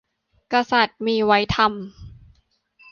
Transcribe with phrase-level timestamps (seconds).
[0.53, 1.73] กษัตริย์มีไว้ทำ